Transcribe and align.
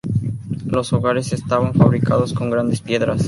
Los 0.65 0.93
hogares 0.93 1.31
estaban 1.31 1.75
fabricados 1.75 2.33
con 2.33 2.49
grandes 2.49 2.81
piedras. 2.81 3.19